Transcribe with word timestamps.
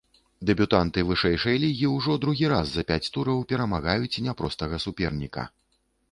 Дэбютанты 0.49 1.01
вышэйшай 1.09 1.59
лігі 1.63 1.89
ўжо 1.95 2.15
другі 2.23 2.49
раз 2.53 2.71
за 2.77 2.83
пяць 2.91 3.11
тураў 3.17 3.43
перамагаюць 3.51 4.21
няпростага 4.29 4.81
суперніка. 4.87 5.45